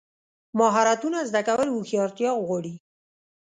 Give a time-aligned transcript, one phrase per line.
[0.59, 2.75] مهارتونه زده کول هوښیارتیا غواړي.